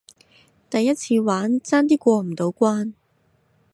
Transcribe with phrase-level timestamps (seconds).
[0.67, 2.95] 第一次玩，爭啲過唔到關